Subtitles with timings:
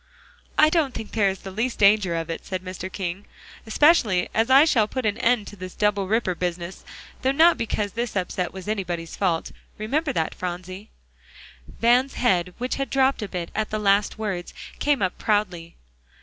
[0.57, 2.91] "I don't think there is the least danger of it," said Mr.
[2.91, 3.25] King,
[3.67, 6.83] "especially as I shall put an end to this double ripper business,
[7.21, 10.89] though not because this upset was anybody's fault; remember that, Phronsie."
[11.67, 15.75] Van's head which had dropped a bit at the last words, came up proudly.